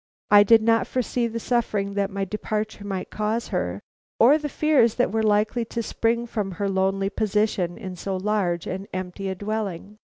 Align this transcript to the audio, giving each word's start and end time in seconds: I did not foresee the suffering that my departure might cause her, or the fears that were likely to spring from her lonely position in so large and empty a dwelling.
I 0.31 0.41
did 0.41 0.63
not 0.63 0.87
foresee 0.87 1.27
the 1.27 1.39
suffering 1.39 1.93
that 1.93 2.09
my 2.09 2.25
departure 2.25 2.83
might 2.83 3.11
cause 3.11 3.49
her, 3.49 3.81
or 4.17 4.39
the 4.39 4.49
fears 4.49 4.95
that 4.95 5.11
were 5.11 5.21
likely 5.21 5.63
to 5.65 5.83
spring 5.83 6.25
from 6.25 6.53
her 6.53 6.67
lonely 6.67 7.11
position 7.11 7.77
in 7.77 7.95
so 7.95 8.17
large 8.17 8.65
and 8.65 8.87
empty 8.95 9.29
a 9.29 9.35
dwelling. 9.35 9.97